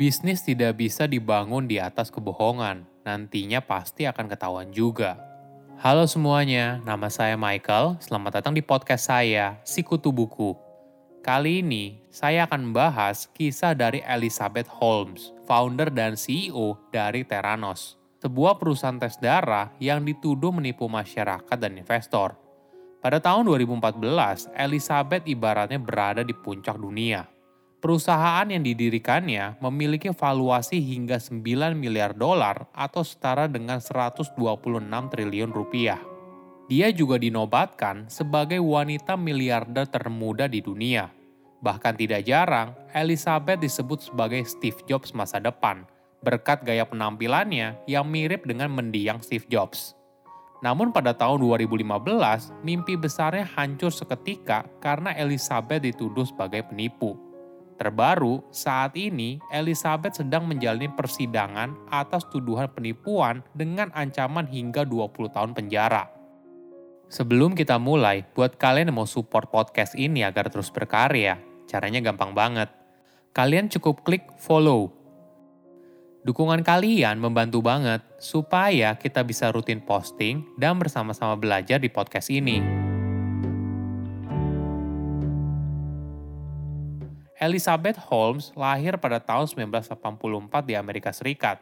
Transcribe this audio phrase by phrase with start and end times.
[0.00, 5.20] Bisnis tidak bisa dibangun di atas kebohongan, nantinya pasti akan ketahuan juga.
[5.76, 8.00] Halo semuanya, nama saya Michael.
[8.00, 10.56] Selamat datang di podcast saya, Sikutu Buku.
[11.20, 18.56] Kali ini, saya akan membahas kisah dari Elizabeth Holmes, founder dan CEO dari Theranos, sebuah
[18.56, 22.40] perusahaan tes darah yang dituduh menipu masyarakat dan investor.
[23.04, 27.28] Pada tahun 2014, Elizabeth ibaratnya berada di puncak dunia–
[27.80, 34.36] Perusahaan yang didirikannya memiliki valuasi hingga 9 miliar dolar atau setara dengan 126
[34.84, 35.96] triliun rupiah.
[36.68, 41.08] Dia juga dinobatkan sebagai wanita miliarder termuda di dunia.
[41.64, 45.88] Bahkan tidak jarang, Elizabeth disebut sebagai Steve Jobs masa depan,
[46.20, 49.96] berkat gaya penampilannya yang mirip dengan mendiang Steve Jobs.
[50.60, 51.96] Namun pada tahun 2015,
[52.60, 57.29] mimpi besarnya hancur seketika karena Elizabeth dituduh sebagai penipu
[57.80, 65.56] Terbaru, saat ini Elizabeth sedang menjalani persidangan atas tuduhan penipuan dengan ancaman hingga 20 tahun
[65.56, 66.12] penjara.
[67.08, 72.36] Sebelum kita mulai, buat kalian yang mau support podcast ini agar terus berkarya, caranya gampang
[72.36, 72.68] banget.
[73.32, 74.92] Kalian cukup klik follow.
[76.20, 82.89] Dukungan kalian membantu banget supaya kita bisa rutin posting dan bersama-sama belajar di podcast ini.
[87.40, 89.96] Elizabeth Holmes lahir pada tahun 1984
[90.60, 91.56] di Amerika Serikat.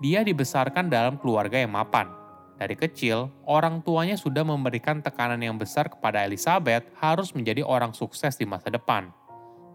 [0.00, 2.08] Dia dibesarkan dalam keluarga yang mapan.
[2.56, 8.40] Dari kecil, orang tuanya sudah memberikan tekanan yang besar kepada Elizabeth harus menjadi orang sukses
[8.40, 9.12] di masa depan.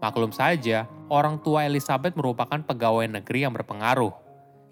[0.02, 4.10] Maklum saja, orang tua Elizabeth merupakan pegawai negeri yang berpengaruh.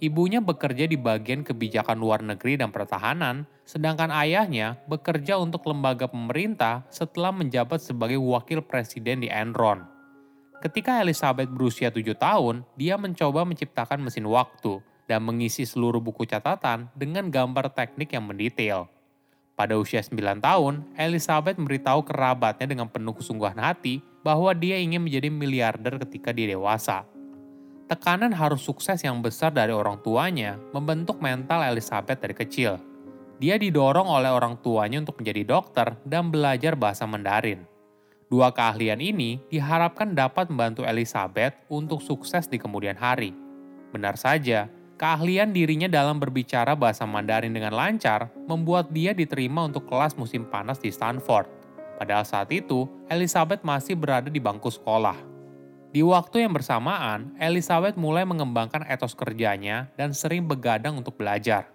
[0.03, 6.82] Ibunya bekerja di bagian kebijakan luar negeri dan pertahanan, sedangkan ayahnya bekerja untuk lembaga pemerintah
[6.91, 9.95] setelah menjabat sebagai wakil presiden di Enron.
[10.56, 16.89] Ketika Elizabeth berusia tujuh tahun, dia mencoba menciptakan mesin waktu dan mengisi seluruh buku catatan
[16.97, 18.89] dengan gambar teknik yang mendetail.
[19.56, 25.33] Pada usia 9 tahun, Elizabeth memberitahu kerabatnya dengan penuh kesungguhan hati bahwa dia ingin menjadi
[25.33, 27.09] miliarder ketika dia dewasa.
[27.87, 32.77] Tekanan harus sukses yang besar dari orang tuanya membentuk mental Elizabeth dari kecil.
[33.38, 37.75] Dia didorong oleh orang tuanya untuk menjadi dokter dan belajar bahasa Mandarin.
[38.26, 43.31] Dua keahlian ini diharapkan dapat membantu Elizabeth untuk sukses di kemudian hari.
[43.94, 44.66] Benar saja,
[44.98, 50.82] keahlian dirinya dalam berbicara bahasa Mandarin dengan lancar membuat dia diterima untuk kelas musim panas
[50.82, 51.47] di Stanford.
[52.03, 55.14] Padahal saat itu, Elizabeth masih berada di bangku sekolah.
[55.94, 61.70] Di waktu yang bersamaan, Elizabeth mulai mengembangkan etos kerjanya dan sering begadang untuk belajar.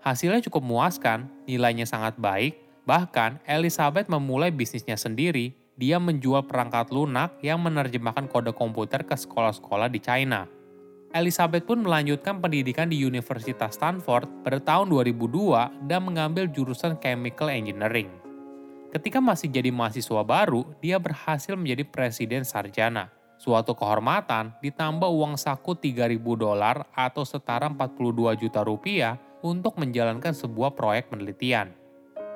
[0.00, 2.56] Hasilnya cukup memuaskan, nilainya sangat baik,
[2.88, 9.88] bahkan Elizabeth memulai bisnisnya sendiri dia menjual perangkat lunak yang menerjemahkan kode komputer ke sekolah-sekolah
[9.88, 10.44] di China.
[11.16, 18.12] Elizabeth pun melanjutkan pendidikan di Universitas Stanford pada tahun 2002 dan mengambil jurusan Chemical Engineering.
[18.92, 23.10] Ketika masih jadi mahasiswa baru, dia berhasil menjadi presiden sarjana.
[23.40, 30.76] Suatu kehormatan ditambah uang saku 3.000 dolar atau setara 42 juta rupiah untuk menjalankan sebuah
[30.76, 31.79] proyek penelitian.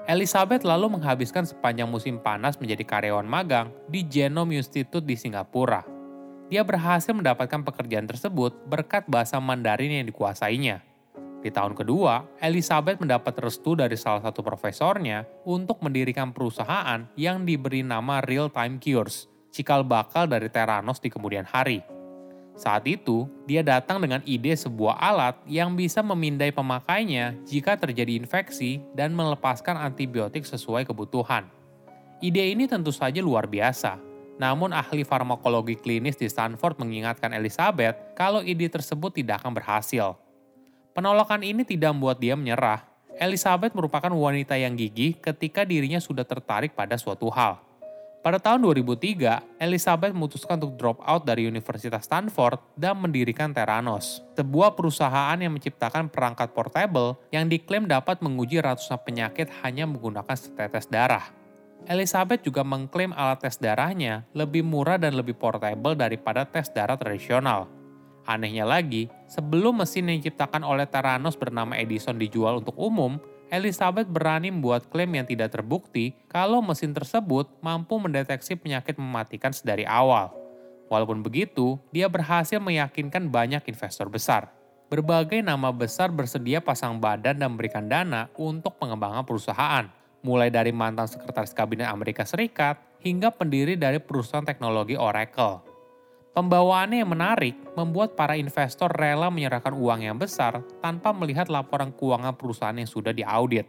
[0.04, 5.80] Elizabeth lalu menghabiskan sepanjang musim panas menjadi karyawan magang di Genome Institute di Singapura.
[6.52, 10.84] Dia berhasil mendapatkan pekerjaan tersebut berkat bahasa Mandarin yang dikuasainya.
[11.40, 17.80] Di tahun kedua, Elizabeth mendapat restu dari salah satu profesornya untuk mendirikan perusahaan yang diberi
[17.80, 19.24] nama Real Time Cures,
[19.56, 21.93] cikal bakal dari Theranos di kemudian hari.
[22.54, 28.78] Saat itu, dia datang dengan ide sebuah alat yang bisa memindai pemakainya jika terjadi infeksi
[28.94, 31.50] dan melepaskan antibiotik sesuai kebutuhan.
[32.22, 33.98] Ide ini tentu saja luar biasa,
[34.38, 40.14] namun ahli farmakologi klinis di Stanford mengingatkan Elizabeth kalau ide tersebut tidak akan berhasil.
[40.94, 42.86] Penolakan ini tidak membuat dia menyerah.
[43.18, 47.62] Elizabeth merupakan wanita yang gigih ketika dirinya sudah tertarik pada suatu hal.
[48.24, 54.72] Pada tahun 2003, Elizabeth memutuskan untuk drop out dari Universitas Stanford dan mendirikan Theranos, sebuah
[54.72, 61.36] perusahaan yang menciptakan perangkat portable yang diklaim dapat menguji ratusan penyakit hanya menggunakan setetes darah.
[61.84, 67.68] Elizabeth juga mengklaim alat tes darahnya lebih murah dan lebih portable daripada tes darah tradisional.
[68.24, 73.20] Anehnya lagi, sebelum mesin yang diciptakan oleh Theranos bernama Edison dijual untuk umum,
[73.52, 79.84] Elizabeth berani membuat klaim yang tidak terbukti kalau mesin tersebut mampu mendeteksi penyakit mematikan sedari
[79.84, 80.32] awal.
[80.88, 84.52] Walaupun begitu, dia berhasil meyakinkan banyak investor besar.
[84.92, 89.88] Berbagai nama besar bersedia pasang badan dan memberikan dana untuk pengembangan perusahaan,
[90.20, 95.73] mulai dari mantan sekretaris kabinet Amerika Serikat hingga pendiri dari perusahaan teknologi Oracle.
[96.34, 102.34] Pembawaannya yang menarik membuat para investor rela menyerahkan uang yang besar tanpa melihat laporan keuangan
[102.34, 103.62] perusahaan yang sudah diaudit.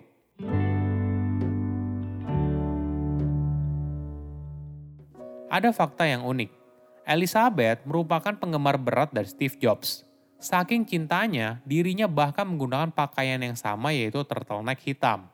[5.45, 6.49] Ada fakta yang unik.
[7.05, 10.01] Elizabeth merupakan penggemar berat dari Steve Jobs.
[10.41, 15.29] Saking cintanya, dirinya bahkan menggunakan pakaian yang sama yaitu turtleneck hitam.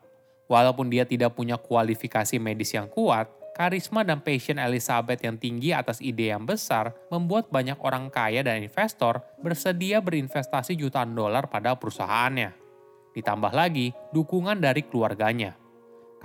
[0.52, 3.32] Walaupun dia tidak punya kualifikasi medis yang kuat,
[3.62, 8.58] Karisma dan passion Elizabeth yang tinggi atas ide yang besar membuat banyak orang kaya dan
[8.58, 12.58] investor bersedia berinvestasi jutaan dolar pada perusahaannya.
[13.14, 15.54] Ditambah lagi dukungan dari keluarganya.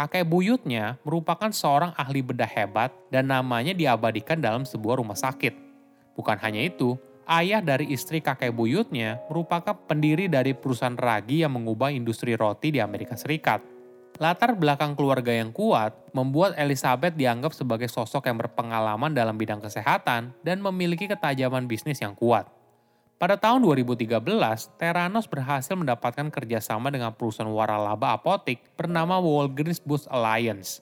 [0.00, 5.52] Kakek buyutnya merupakan seorang ahli bedah hebat dan namanya diabadikan dalam sebuah rumah sakit.
[6.16, 6.96] Bukan hanya itu,
[7.28, 12.80] ayah dari istri kakek buyutnya merupakan pendiri dari perusahaan ragi yang mengubah industri roti di
[12.80, 13.75] Amerika Serikat
[14.16, 20.32] Latar belakang keluarga yang kuat membuat Elizabeth dianggap sebagai sosok yang berpengalaman dalam bidang kesehatan
[20.40, 22.48] dan memiliki ketajaman bisnis yang kuat.
[23.20, 24.16] Pada tahun 2013,
[24.80, 30.80] Theranos berhasil mendapatkan kerjasama dengan perusahaan waralaba apotik bernama Walgreens Boots Alliance.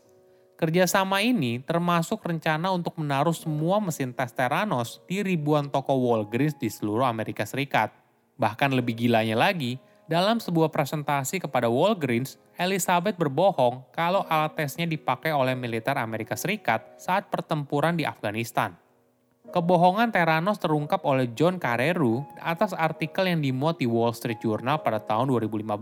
[0.55, 6.71] Kerjasama ini termasuk rencana untuk menaruh semua mesin tes Theranos di ribuan toko Walgreens di
[6.71, 7.91] seluruh Amerika Serikat.
[8.39, 15.33] Bahkan lebih gilanya lagi, dalam sebuah presentasi kepada Walgreens, Elizabeth berbohong kalau alat tesnya dipakai
[15.33, 18.77] oleh militer Amerika Serikat saat pertempuran di Afghanistan.
[19.49, 25.01] Kebohongan Theranos terungkap oleh John Carreyrou atas artikel yang dimuat di Wall Street Journal pada
[25.01, 25.73] tahun 2015.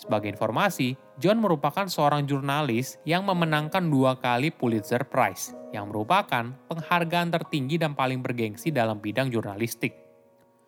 [0.00, 7.28] Sebagai informasi, John merupakan seorang jurnalis yang memenangkan dua kali Pulitzer Prize, yang merupakan penghargaan
[7.28, 9.99] tertinggi dan paling bergengsi dalam bidang jurnalistik.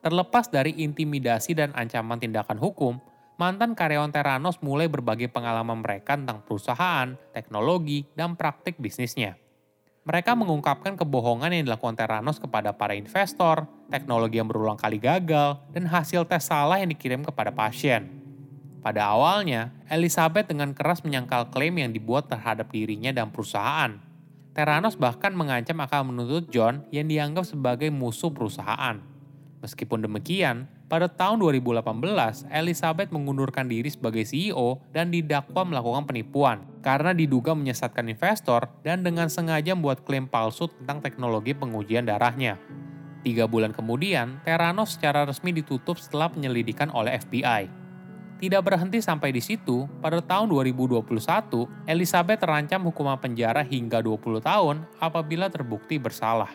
[0.03, 2.99] Terlepas dari intimidasi dan ancaman tindakan hukum,
[3.39, 9.39] mantan karyawan Theranos mulai berbagi pengalaman mereka tentang perusahaan, teknologi, dan praktik bisnisnya.
[10.03, 15.87] Mereka mengungkapkan kebohongan yang dilakukan Theranos kepada para investor, teknologi yang berulang kali gagal, dan
[15.87, 18.11] hasil tes salah yang dikirim kepada pasien.
[18.83, 24.03] Pada awalnya, Elizabeth dengan keras menyangkal klaim yang dibuat terhadap dirinya dan perusahaan.
[24.51, 29.12] Theranos bahkan mengancam akan menuntut John yang dianggap sebagai musuh perusahaan.
[29.63, 37.15] Meskipun demikian, pada tahun 2018, Elizabeth mengundurkan diri sebagai CEO dan didakwa melakukan penipuan karena
[37.15, 42.59] diduga menyesatkan investor dan dengan sengaja membuat klaim palsu tentang teknologi pengujian darahnya.
[43.23, 47.71] Tiga bulan kemudian, Theranos secara resmi ditutup setelah penyelidikan oleh FBI.
[48.43, 51.07] Tidak berhenti sampai di situ, pada tahun 2021,
[51.87, 56.51] Elizabeth terancam hukuman penjara hingga 20 tahun apabila terbukti bersalah.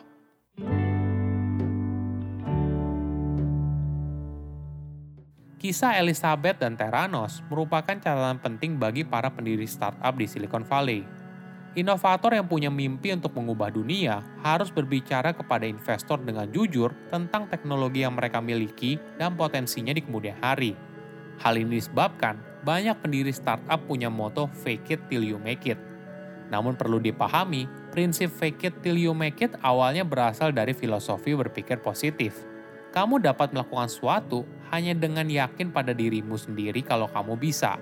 [5.67, 11.03] Kisah Elizabeth dan Theranos merupakan catatan penting bagi para pendiri startup di Silicon Valley.
[11.75, 18.07] Inovator yang punya mimpi untuk mengubah dunia harus berbicara kepada investor dengan jujur tentang teknologi
[18.07, 20.71] yang mereka miliki dan potensinya di kemudian hari.
[21.43, 25.75] Hal ini disebabkan banyak pendiri startup punya moto fake it till you make it.
[26.47, 31.83] Namun perlu dipahami, prinsip fake it till you make it awalnya berasal dari filosofi berpikir
[31.83, 32.55] positif
[32.97, 37.79] kamu dapat melakukan sesuatu hanya dengan yakin pada dirimu sendiri kalau kamu bisa.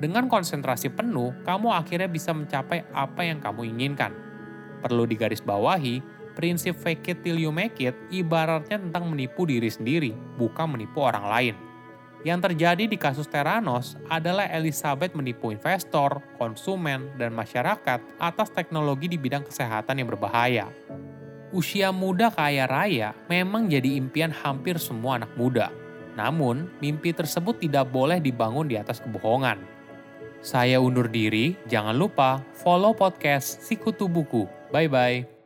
[0.00, 4.16] Dengan konsentrasi penuh, kamu akhirnya bisa mencapai apa yang kamu inginkan.
[4.80, 6.00] Perlu digarisbawahi,
[6.32, 11.26] prinsip fake it till you make it ibaratnya tentang menipu diri sendiri, bukan menipu orang
[11.28, 11.54] lain.
[12.20, 19.16] Yang terjadi di kasus Theranos adalah Elizabeth menipu investor, konsumen, dan masyarakat atas teknologi di
[19.16, 20.68] bidang kesehatan yang berbahaya
[21.50, 25.70] usia muda kaya raya memang jadi impian hampir semua anak muda.
[26.18, 29.60] Namun, mimpi tersebut tidak boleh dibangun di atas kebohongan.
[30.40, 34.48] Saya undur diri, jangan lupa follow podcast Sikutu Buku.
[34.72, 35.40] Bye-bye.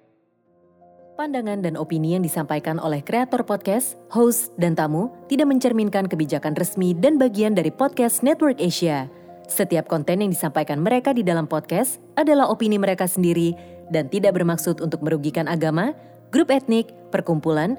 [1.14, 6.90] Pandangan dan opini yang disampaikan oleh kreator podcast, host, dan tamu tidak mencerminkan kebijakan resmi
[6.90, 9.06] dan bagian dari podcast Network Asia.
[9.46, 13.54] Setiap konten yang disampaikan mereka di dalam podcast adalah opini mereka sendiri
[13.94, 15.94] dan tidak bermaksud untuk merugikan agama,
[16.34, 17.78] grup etnik, perkumpulan,